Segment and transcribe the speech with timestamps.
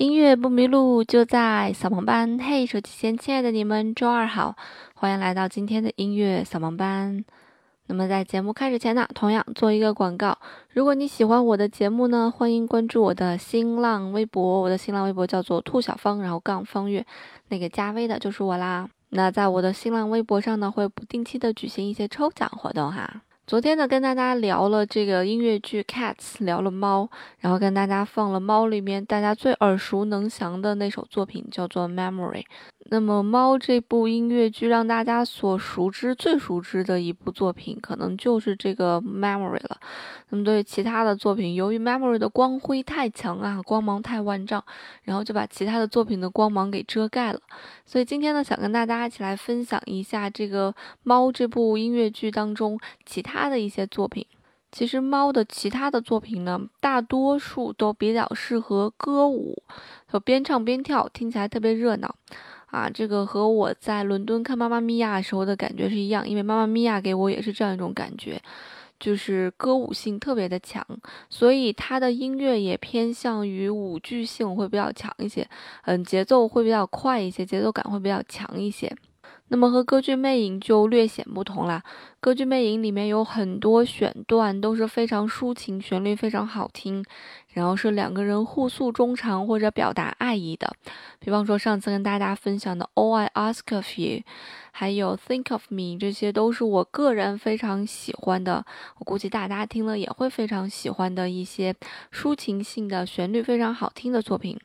[0.00, 2.38] 音乐不迷路，就在扫盲班。
[2.38, 4.56] 嘿，手机前亲爱的你们，周二好，
[4.94, 7.22] 欢迎来到今天的音乐扫盲班。
[7.84, 10.38] 那么在节目开始前呢，同样做一个广告。
[10.70, 17.04] 如果你喜欢我的节目呢，欢迎关注我的新浪微博，我的新浪微博叫做兔小芳，然后杠方月，
[17.48, 18.88] 那个加微的就是我啦。
[19.10, 23.20] 那在我的新浪微博上呢，会不定期的举行一些抽奖活动哈。
[23.46, 32.42] 昨天呢，跟大家聊了这个音乐剧《Cats》，聊了猫，然后跟大家放了猫里面大家最耳熟能详的那首作品，叫做《Memory》。
[32.92, 39.78] 那么，《猫》这部音乐剧让大家所熟知、最熟知的一部作品，可能就是这个《Memory》了。
[40.30, 44.64] 那么，对于其他的作品，由于《Memory》的光辉太强啊，光芒太万丈，
[45.04, 47.40] 然后就把其他的作品的光芒给遮盖了。
[47.86, 50.72] 所以今天呢，想跟大家一起来分享一下这个
[51.04, 52.76] 《猫》这部音乐剧当中
[53.06, 54.26] 其他的一些作品。
[54.72, 59.62] 其实，《猫》的其他的作品呢，大多数都比较适合歌舞，
[60.12, 62.16] 就边唱边跳，听起来特别热闹。
[62.70, 68.40] 啊，这个和我在伦敦看《妈妈咪呀》时候的感觉是一样，因为《妈妈咪呀》给我也是这样一种感觉，
[68.98, 70.86] 就是歌舞性特别的强，
[71.28, 75.48] 所以它的音乐也偏向于舞剧性会比较强一些，
[75.86, 78.94] 嗯，节奏会比较快一些，节奏感会比较强一些。
[79.52, 81.82] 那么和歌剧魅影就略显不同啦。
[82.20, 87.04] 歌剧魅影里面有很多选段都是非常抒情，旋律非常好听，
[87.52, 90.72] 然后是两个人互诉衷肠或者表达爱意的。
[91.18, 94.22] 比方说上次跟大家分享的 All I Ask of You，
[94.70, 98.64] 还有 Think of Me，这些都是我个人非常喜欢的。
[98.98, 101.74] 我估计大家听了也会非常喜欢的一些
[102.12, 104.56] 抒情性的旋律非常好听的作品。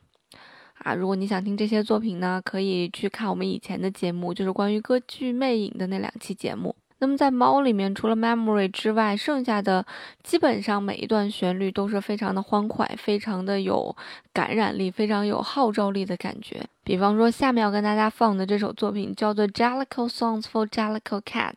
[0.79, 6.75] 啊，如果你想听这些作品呢，可以去看我们以前的节目，就是关于歌剧魅影的那两期节目。
[6.99, 9.85] 那么在猫里面，除了 Memory 之外，剩下的
[10.23, 13.95] 基本上每一段旋律都是非常的欢快，非常的有
[14.31, 16.65] 感染力，非常有号召力的感觉。
[16.83, 21.53] 比方说，下面要跟大家放的这首作品叫做《Jellicle Songs for Jellicle Cats》，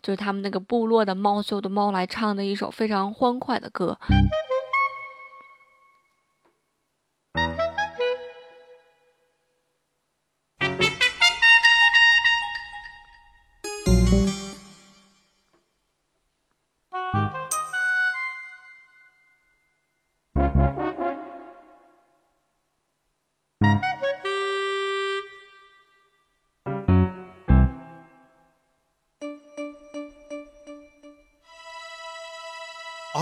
[0.00, 3.98] 就是他们那个部落的猫秀的猫来唱的一首非常欢快的歌。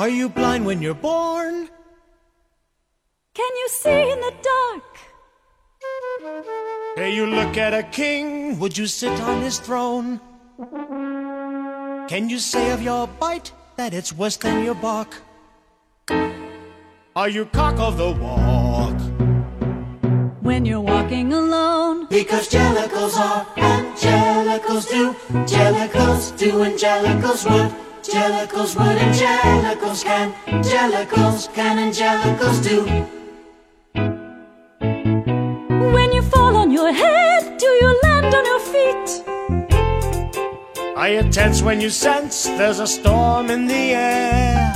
[0.03, 1.69] Are you blind when you're born?
[3.35, 4.85] Can you see in the dark?
[6.97, 10.21] Hey, you look at a king, would you sit on his throne?
[12.09, 15.23] Can you say of your bite that it's worse than your bark?
[17.15, 18.99] Are you cock of the walk?
[20.43, 22.09] When you're walking alone?
[22.09, 25.15] Because jellicles are angelicals do,
[25.47, 27.92] jellicles do, angelicals would.
[28.03, 30.33] Jellicles would, angelicals can,
[30.65, 32.83] jellicles can, angelicals do.
[35.95, 39.23] When you fall on your head, do you land on your feet?
[40.97, 44.73] Are you tense when you sense there's a storm in the air?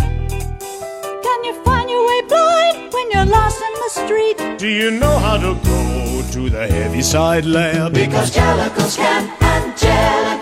[1.23, 4.59] Can you find your way blind when you're lost in the street?
[4.59, 7.91] Do you know how to go to the heaviside layer?
[7.91, 10.36] Because jellicles can, angelicals do,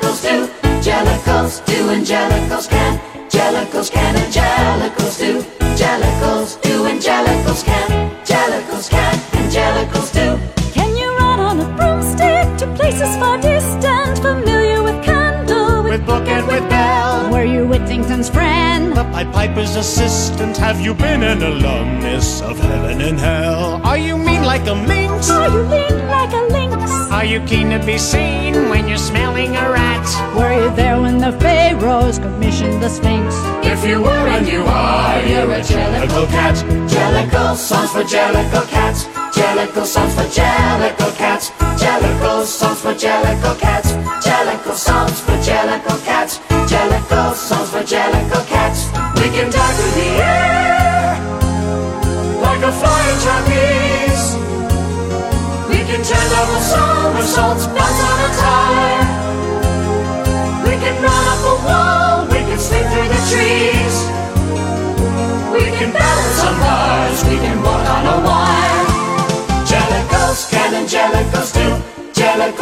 [1.44, 5.43] jellicles do, angelicals can, jellicles can, angelicals do,
[5.77, 10.72] jellicles do, angelicals can, jellicles can, angelicals do.
[10.72, 16.27] Can you run on a broomstick to places far distant, familiar with candle, With book
[16.27, 17.31] and with bell.
[17.31, 18.97] Were you Whittington's friend?
[18.97, 20.56] The Pied Piper's assistant.
[20.56, 23.82] Have you been an alumnus of heaven and hell?
[23.84, 25.31] Are you mean like a minx?
[25.31, 26.74] Are you lean like a lynx?
[27.14, 30.04] Are you keen to be seen when you're smelling a rat?
[30.36, 33.32] Were you there when the pharaohs commissioned the Sphinx?
[33.64, 36.56] If you were and you are, you're a jellicle cat.
[36.91, 39.04] Jellicle songs for jellicle cats.
[39.32, 40.38] Jellicle songs for jellicle cats.
[40.38, 41.04] Jellicle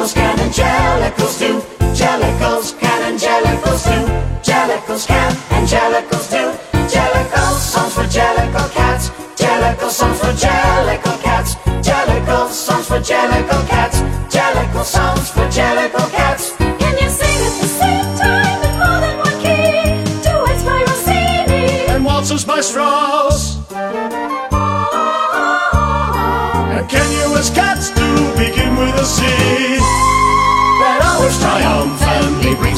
[0.02, 1.60] jellicles can angelicals do,
[1.94, 4.00] jellicles can angelicals do,
[4.42, 6.50] jellicles can angelicals do,
[6.88, 11.54] jellicles songs for jellicle cats, jellicle songs for jellicle cats,
[11.86, 12.48] jellicle
[12.88, 13.41] for Jellicle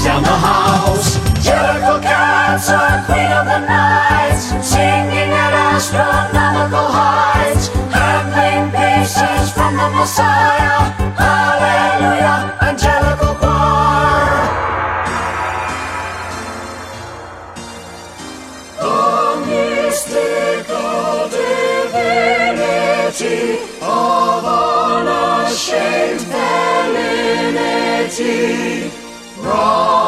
[0.05, 1.17] down the house.
[1.45, 9.89] Jellicle cats are queen of the night, singing at astronomical heights, handling pieces from the
[9.97, 10.93] Messiah.
[11.17, 14.45] Hallelujah, Angelical choir.
[18.77, 19.01] The
[19.49, 22.61] mystical divinity
[23.81, 27.05] of unashamed femininity.
[29.45, 30.04] Wrong.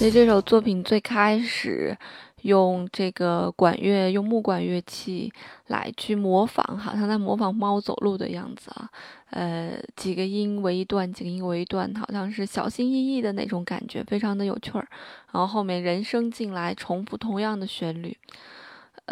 [0.00, 1.94] 所以这首作品最开始
[2.40, 5.30] 用这个管乐，用木管乐器
[5.66, 8.88] 来去模仿，好像在模仿猫走路的样子啊。
[9.28, 14.88] 呃，几个音为一段，几个音为一段，好像是小心翼翼的那种感觉，非常的有趣儿。
[15.32, 18.16] 然后后面人声进来，重复同样的旋律。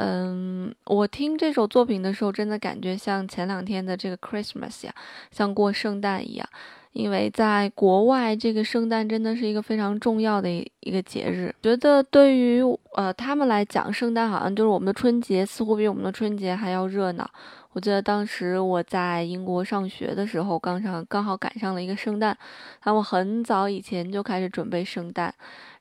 [0.01, 4.95] 嗯，我听这首作品的时候，真的感觉像前两天的这个 Christmas 呀，
[5.33, 6.49] 像过圣诞一样。
[6.93, 11.55] 因为在国外，这个圣诞真的是一个非常重要的一一个节日。
[11.63, 12.63] 觉得对于
[12.95, 17.29] 呃他们来讲，圣诞好像就是我们的春节，似乎比我们的春节还要热闹。
[17.73, 22.37] 我记得当时我在英国上学的时候，刚上刚好赶上了一个圣诞，
[22.81, 25.33] 他们很早以前就开始准备圣诞，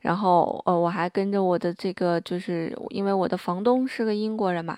[0.01, 4.77] 然后呃我还跟着我的这个，就是因为我的房东是个英国人嘛。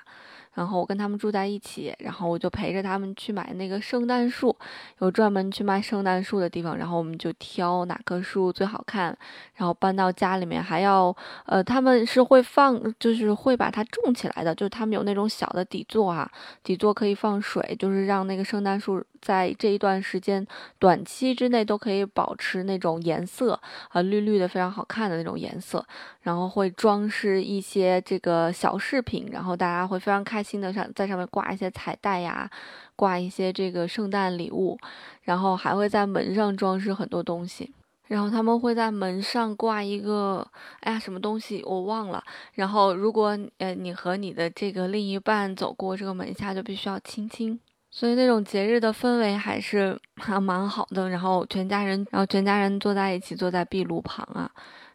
[0.60, 4.54] 然后我跟他们住在一起，然后我就陪着他们去买那个圣诞树，
[5.00, 9.18] 有专门去卖圣诞树的地方，然后我们就挑哪棵树最好看，
[9.56, 11.16] 然后搬到家里面，还要
[11.46, 16.30] 呃，他们是会放，就是会把它种起来的，就是他们有那种小的底座啊，
[16.62, 20.46] 底座可以放水，就是让那个圣诞树在这一段时间
[20.78, 23.58] 短期之内都可以保持那种颜色
[23.92, 25.86] 啊、绿绿的非常好看的那种颜色，
[26.22, 32.50] 然后会装饰一些这个小饰品，然后大家会非常开心的上在上面挂一些彩带呀，
[32.96, 34.78] 挂一些这个圣诞礼物，
[35.24, 37.74] 然后还会在门上装饰很多东西。
[38.08, 40.46] 然后他们会在门上挂一个，
[40.80, 42.24] 哎呀，什么东西我忘了。
[42.54, 47.60] 然后如果呃你和你的这个另一半走过这个门下，就必须要亲亲。
[47.92, 51.08] 所以那种节日的氛围还是 还蛮好的。
[51.08, 54.50] 然后全家人，然后全家人坐在一起，坐在壁炉旁啊。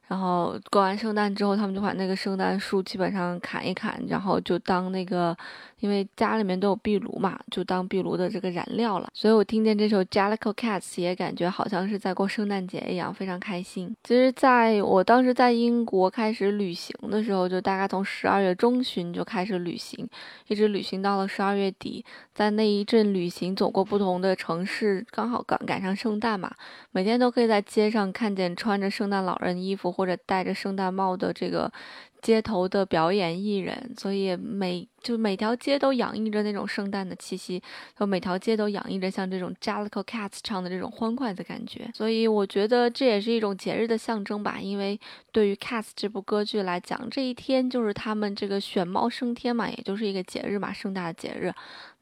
[0.06, 5.36] 然后过完圣诞之后，他们就把那个圣诞树基本上砍一砍，然后就当那个，
[5.80, 9.08] 因为家里面都有壁炉嘛，就当壁炉的这个燃料了。
[9.14, 13.96] 所以我听见这首 Jellico Cats 也感觉好像是在过圣诞节一样，非常开心。
[14.04, 20.06] 其实，在我当时在英国开始旅行的时候，就大概从十二月中旬就开始旅行，
[20.48, 22.04] 一直旅行到了十二月底。
[22.34, 26.52] 在那一阵旅行，走过不同的城市，刚好赶赶上圣诞嘛，
[26.90, 31.72] 每天都可以在街上看见穿着圣诞老人衣服或或者戴着圣诞帽的这个
[32.20, 37.62] 街头的表演艺人，所以每就每条街都洋溢着那种圣诞的气息，
[37.96, 41.90] 就每条街都洋溢着像这种 Jellicle Cats 唱的这种欢快的感觉。
[41.94, 44.98] 所以我觉得这也是一种节日的象征吧，因为
[45.30, 51.52] 对于 Cats 这部歌剧来讲，这一天就是他们这个选猫升天嘛，也就是一个节日嘛，盛大的节日。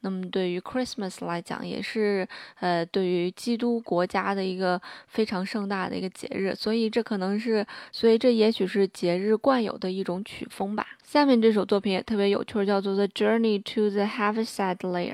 [0.05, 2.27] 那么对于 Christmas 来讲，也是
[2.59, 10.85] 呃对于基督国家的一个非常盛大的一个节日，所以这可能是，所以这也许是节日惯有的一种曲风吧。
[11.13, 15.13] 下面这首作品也特别有趣，叫做《The Journey to the Heaviside Layer》，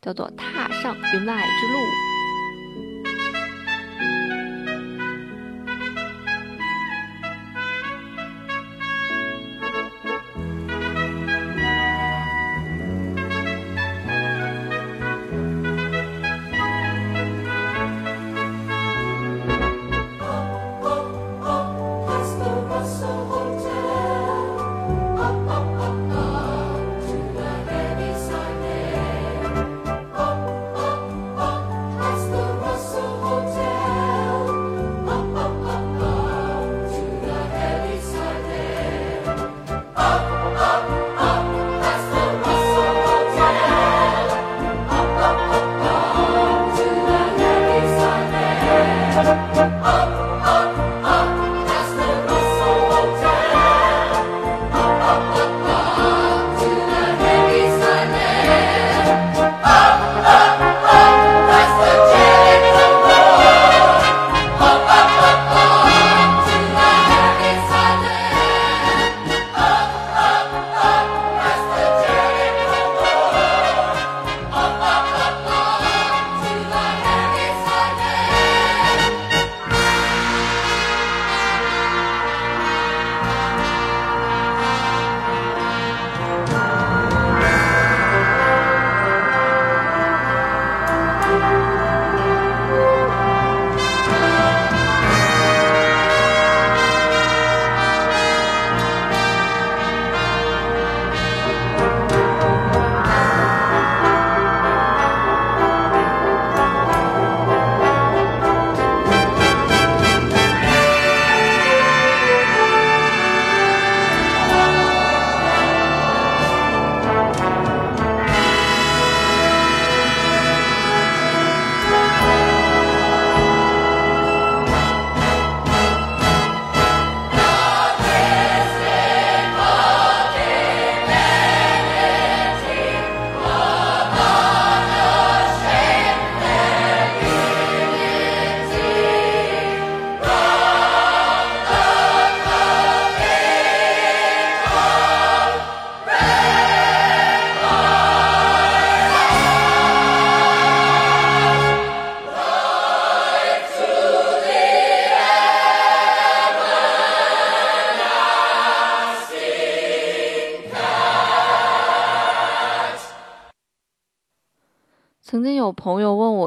[0.00, 2.29] 叫做踏上云外之路。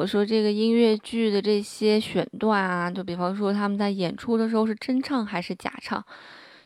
[0.03, 6.03] 我说：“这个音乐剧的这些选段啊，就比方说他们在演出的时候是真唱还是假唱？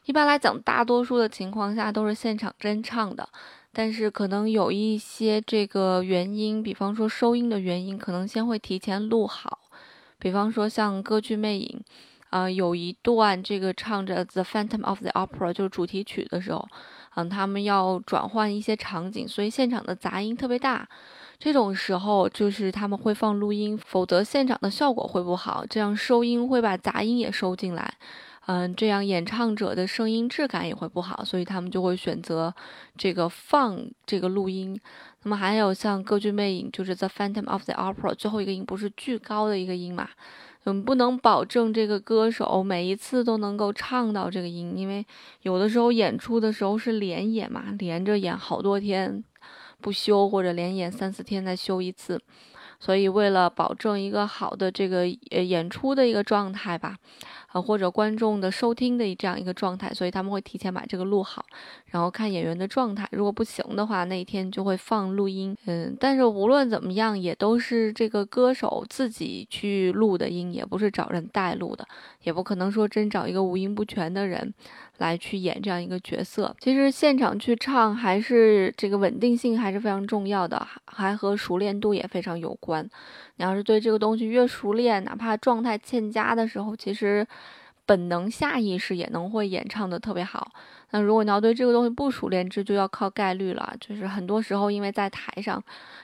[0.06, 3.30] 一般来讲，大多数的情况下都是现场真唱的，
[3.72, 9.60] 但是可能有一些这个原因，比方说收音的原因，可能先会提前录好。
[10.18, 11.80] 比方说像歌剧《魅影》，
[12.32, 16.68] 啊，有一段这个唱着《The Phantom of the Opera》就是主题曲的时候，
[17.14, 20.90] 嗯，他们要转换一些场景，所以现场的杂音特别大。”
[21.40, 27.94] 这种时候就是他们会放录音，否则现场的效果会不好，这样收音会把杂音也收进来，
[28.48, 32.54] 嗯，这样演唱者的声音质感也会不好，所以他们就会选择
[32.98, 34.80] 这个放这个录音。
[35.24, 40.10] 那么还有像歌剧魅影，就是《The Phantom of the Opera》最后一个音不是巨高的一个音嘛？
[40.64, 45.06] 嗯，不能保证这个歌手每一次都能够唱到这个音，因为
[45.44, 49.24] 有的时候演出的时候是连演嘛，连着演好多天。
[49.82, 52.22] 不休或者连演三四天再休一次，
[52.80, 55.00] 所以为了保证一个好的这个
[55.32, 56.98] 呃演出的一个状态吧。
[57.48, 61.46] 啊，或者观众的收听的这样一个状态，所以他们会提前把这个录好，
[61.92, 63.08] 然后看演员的状态。
[63.12, 65.56] 如果不行的话，那一天就会放录音。
[65.66, 71.88] 嗯，但是无论怎么样，也都是这个歌手自己去录的音，也不是找人代录的，
[72.24, 74.54] 也不可能说真找一个五音不全的人
[74.98, 76.56] 来去演这样一个角色。
[76.60, 82.88] 其实现场去唱，还是这个稳定性还是非常重要的，还和熟练度也非常有关。
[83.38, 87.26] 你要是对这个东西越熟练，哪怕状态欠佳的时候，其实
[87.88, 90.52] 本能下意识也能会演唱的特别好。
[90.92, 93.76] 那如果你要对这个东西不熟练，这就要靠概率了。
[93.78, 95.62] 就是很多时候，因为在台上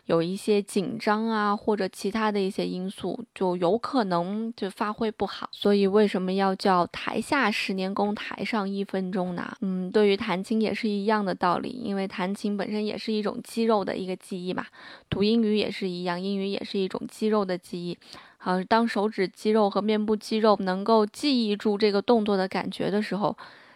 [0.07, 5.47] 有一些紧张啊，或者其他的一些因素，就有可能就发挥不好。
[5.53, 9.55] 所以为什么要叫台下十年功，台上一分钟呢？
[9.61, 14.65] 嗯，对于弹琴也是一样的道理，因为弹琴本身也是一种肌肉的一个记忆嘛。
[15.09, 17.97] 读英语也是一样，英语也是一种肌肉的记忆。
[18.45, 23.33] 好，当手指肌肉和面部肌肉能够记忆住这个动作的感觉的时候。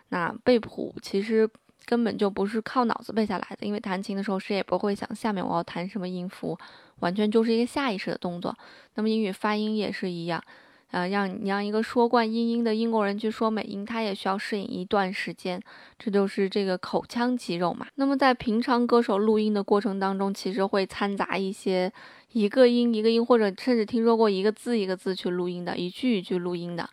[0.09, 1.49] 那背谱其实
[1.85, 6.57] 根本就不是靠脑子背下来的，因为弹琴的时候谁也不会想下面我要弹什么音符，
[6.99, 8.53] 完全就是一个下意识的动作。
[8.95, 10.43] 那么英语发音也是一样，
[10.91, 15.61] 呃，让你让一个说惯英音的英国人去说美音，他也需要适应一段时间，
[15.97, 17.87] 这就是这个口腔肌肉嘛。
[17.95, 21.91] 那么在平常歌手录音的过程当中，其实会掺杂一些
[22.31, 26.89] 一个音一个音，或者甚至听说过一个字一个字去录音的，一句一句录音的。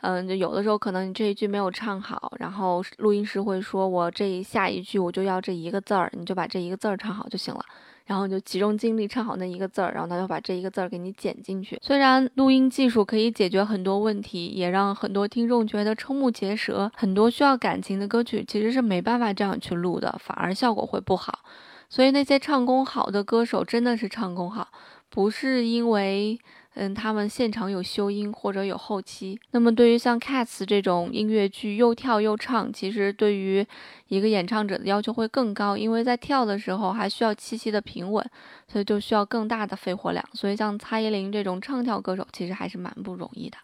[0.00, 7.64] 嗯，就有的时候可能你这一句没有唱好，然后录音师会说：“我这下一句我就要这一个字儿，你就把这一个字儿唱好就行了。”
[8.06, 11.78] 然后你就集中精力唱好那一个字儿，然后他就把这一个字儿给你剪进去。
[11.82, 21.40] 虽然录音技术可以解决很多问题，也让很多听众觉得瞠目结舌，很多需要感情的歌曲其实是没办法这样去录的，反而效果会不好。
[21.88, 24.68] 所以那些唱功好的歌手真的是唱功好，
[25.08, 26.38] 不是因为。
[26.80, 29.36] 嗯，他们现场有修音或者有后期。
[29.50, 33.66] 那么对于像 Cats 这种音乐剧，又跳又唱，其实对于
[34.06, 38.24] 一个演唱者的要求会更高，因为在跳的时候还需要气息的平稳，
[38.68, 40.24] 所以就需要更大的肺活量。
[40.34, 43.58] 所以像蔡依林这种唱跳歌手，其实还是蛮不容易的。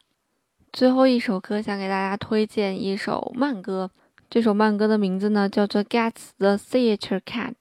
[0.73, 3.93] 最后一首歌，想给大家推荐一首慢歌。
[4.28, 7.52] 这首慢歌的名字呢，叫做《Gets the Theatre Cat》，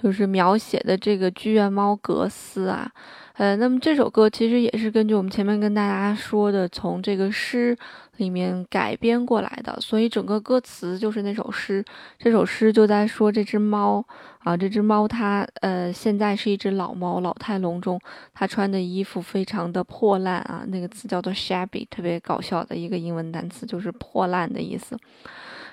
[0.00, 2.90] 就是描写的这个剧院猫格斯啊。
[3.34, 7.76] 呃，那么这首歌其实也是根据我们前面跟大家说的，从这个诗
[8.16, 11.84] 里面改编过来的，所以整个歌词就是那首诗。
[12.18, 14.04] 这首诗就在说这只猫
[14.40, 18.00] 啊，这只猫它呃现在是一只老猫，老态龙钟，
[18.34, 24.98] 它穿的衣服非常的破烂啊，那个词叫做 shabby，特别搞笑的一个英文单词，就是破烂的意思。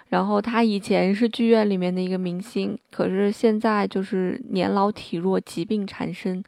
[0.09, 6.43] 然后他以前是剧院里面的一个明星，可是现在就是年老体弱，疾病缠身。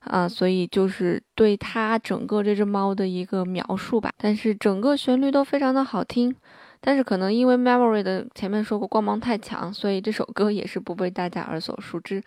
[0.00, 4.10] 啊，所以就是对他整个这只猫的一个描述吧。
[4.16, 6.34] 但是整个旋律都非常的好听，
[6.80, 12.22] 但是可能因为 Memory 的前面说过光芒太强，所以这首歌也是不被大家耳所熟知。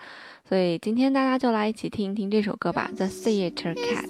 [0.47, 4.05] 所以今天大家就来一起听一听这首歌吧，《The Theater Cat》。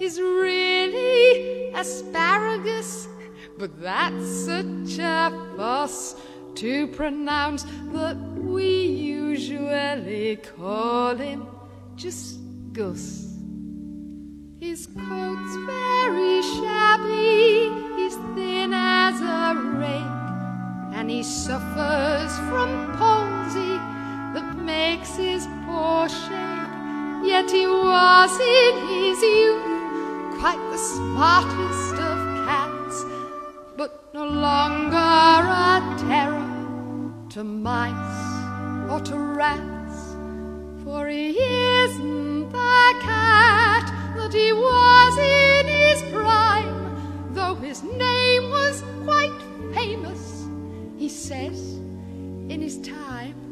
[0.00, 3.06] Is really asparagus,
[3.58, 6.16] but that's such a fuss
[6.56, 11.46] to pronounce that we usually call him
[11.94, 12.40] just
[12.72, 13.28] Gus.
[14.58, 23.31] His coat's very shabby, he's thin as a rake, and he suffers from that
[24.72, 26.74] makes his paw shake.
[27.32, 29.66] Yet he was in his youth
[30.38, 32.96] quite the smartest of cats,
[33.76, 35.10] but no longer
[35.68, 35.74] a
[36.06, 36.48] terror
[37.34, 38.20] to mice
[38.90, 39.98] or to rats.
[40.82, 41.28] For he
[41.84, 46.74] isn't the cat that he was in his prime,
[47.36, 49.40] though his name was quite
[49.74, 50.46] famous,
[50.96, 51.58] he says,
[52.52, 53.51] in his time.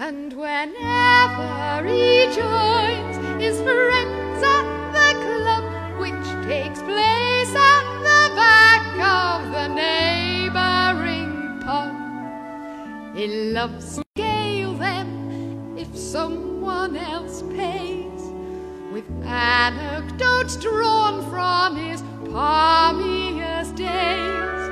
[0.00, 8.86] And whenever he joins his friends at the club, which takes place at the back
[9.00, 18.22] of the neighboring pub, he loves to gale them if someone else pays
[18.92, 24.62] with anecdotes drawn from his palmiest days.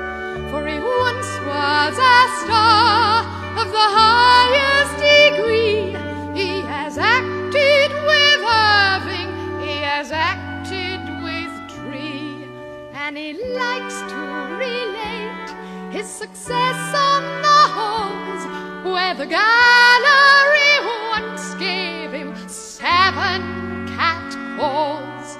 [0.51, 3.36] For he once was a star
[16.17, 18.43] success on the halls,
[18.83, 20.73] where the gallery
[21.11, 25.37] once gave him seven cat calls.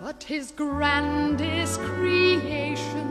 [0.00, 3.06] But his grandest creation,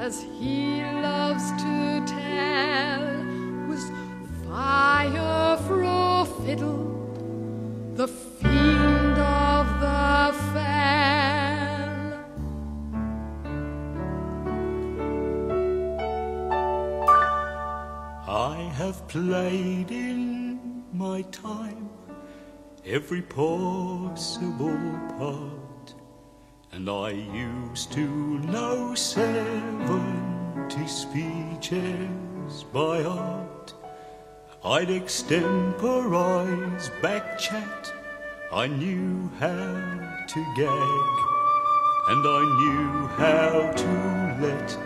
[0.00, 3.06] as he loves to tell,
[3.68, 3.84] was
[4.44, 8.08] Fire Fro Fiddle, the
[18.74, 21.88] have played in my time
[22.84, 25.94] every possible part,
[26.72, 28.08] and I used to
[28.40, 33.74] know seventy speeches by heart.
[34.64, 37.92] I'd extemporize back chat,
[38.52, 41.14] I knew how to gag,
[42.08, 44.76] and I knew how to let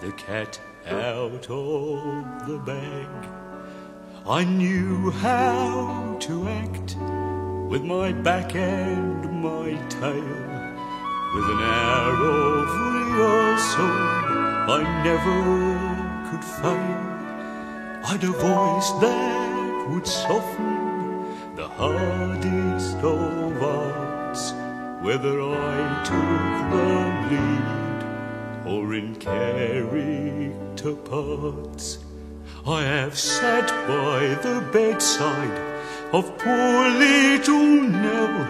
[0.00, 3.28] the cat out of the bag.
[4.26, 6.96] I knew how to act
[7.70, 10.46] with my back and my tail.
[11.34, 12.14] With an hour
[12.58, 13.96] of rehearsal,
[14.68, 17.06] I never could fail.
[18.08, 24.52] I'd a voice that would soften the hardest of hearts,
[25.02, 27.85] whether I took the lead
[28.66, 31.98] or in character parts.
[32.66, 35.58] I have sat by the bedside
[36.12, 38.44] of poor little Nell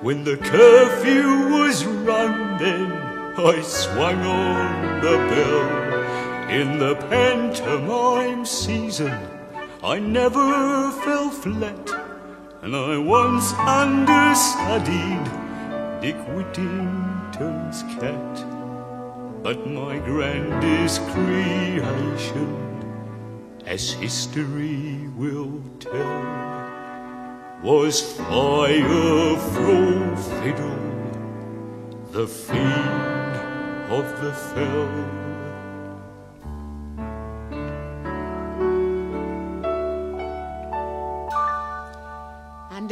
[0.00, 2.58] when the curfew was run.
[2.58, 2.92] Then
[3.36, 9.12] I swung on the bell in the pantomime season.
[9.82, 11.90] I never fell flat,
[12.62, 15.24] and I once understudied
[16.00, 18.61] Dick Whittington's cat.
[19.42, 22.46] But my grandest creation,
[23.66, 30.78] as history will tell, was Fire Fro Fiddle,
[32.12, 35.21] the fiend of the fell.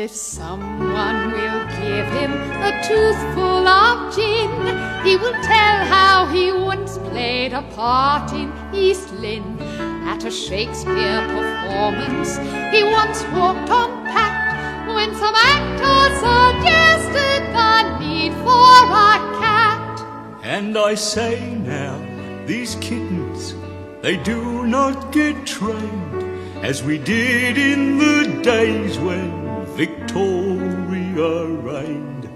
[0.01, 4.51] If someone will give him a toothful of gin,
[5.05, 9.61] he will tell how he once played a part in East Lynne.
[10.09, 12.39] At a Shakespeare performance,
[12.75, 18.73] he once walked on pat when some actor suggested the need for
[19.07, 20.01] a cat.
[20.43, 21.99] And I say now,
[22.47, 23.55] these kittens,
[24.01, 29.40] they do not get trained as we did in the days when
[29.77, 32.29] Victoria reigned.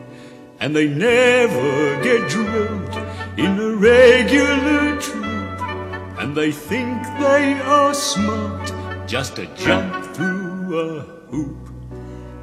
[0.61, 2.95] And they never get drilled
[3.39, 5.61] in a regular troop.
[6.19, 8.73] And they think they are smart
[9.07, 11.57] just to jump through a hoop.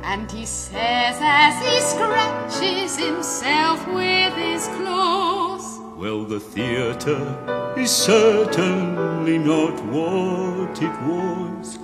[0.04, 5.80] And he says as he scratches himself with his claws.
[5.98, 11.80] Well, the theatre is certainly not what it was.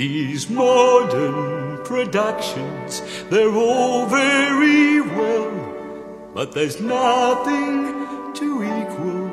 [0.00, 9.28] These modern productions, they're all very well, but there's nothing to equal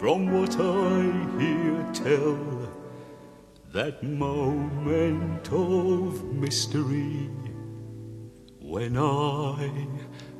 [0.00, 1.02] from what I
[1.38, 2.72] hear tell.
[3.74, 7.28] That moment of mystery
[8.62, 9.70] when I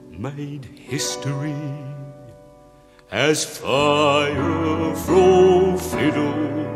[0.09, 1.75] made history
[3.11, 6.73] as fire fro fiddle,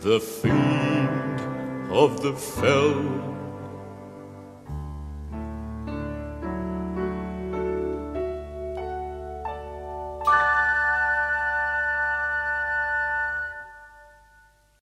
[0.00, 1.12] the fiend
[1.92, 3.31] of the fell